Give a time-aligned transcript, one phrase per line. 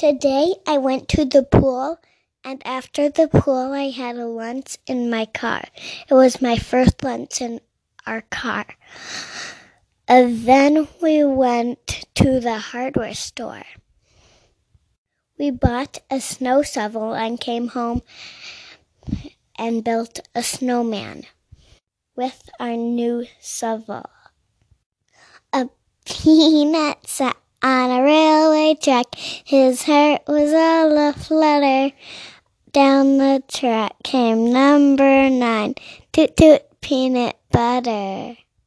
[0.00, 1.98] Today I went to the pool,
[2.42, 5.62] and after the pool, I had a lunch in my car.
[6.08, 7.60] It was my first lunch in
[8.06, 8.64] our car.
[10.08, 13.66] And then we went to the hardware store.
[15.38, 18.00] We bought a snow shovel and came home
[19.58, 21.24] and built a snowman
[22.16, 24.08] with our new shovel.
[25.52, 25.68] A
[26.06, 27.20] peanut
[27.62, 28.02] on a
[28.74, 29.14] track.
[29.14, 31.94] His heart was all a flutter.
[32.72, 35.74] Down the track came number nine.
[36.12, 38.36] Toot toot peanut butter.